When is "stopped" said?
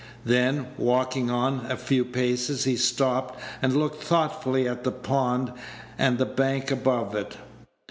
2.75-3.39